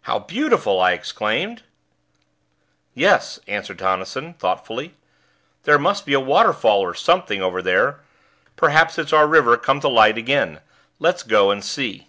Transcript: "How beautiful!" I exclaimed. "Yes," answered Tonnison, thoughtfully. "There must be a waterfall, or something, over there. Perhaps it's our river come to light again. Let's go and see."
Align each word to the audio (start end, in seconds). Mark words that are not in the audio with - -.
"How 0.00 0.18
beautiful!" 0.18 0.80
I 0.80 0.90
exclaimed. 0.90 1.62
"Yes," 2.94 3.38
answered 3.46 3.78
Tonnison, 3.78 4.34
thoughtfully. 4.34 4.96
"There 5.62 5.78
must 5.78 6.04
be 6.04 6.14
a 6.14 6.18
waterfall, 6.18 6.80
or 6.80 6.94
something, 6.94 7.40
over 7.40 7.62
there. 7.62 8.00
Perhaps 8.56 8.98
it's 8.98 9.12
our 9.12 9.28
river 9.28 9.56
come 9.56 9.78
to 9.78 9.88
light 9.88 10.18
again. 10.18 10.62
Let's 10.98 11.22
go 11.22 11.52
and 11.52 11.64
see." 11.64 12.08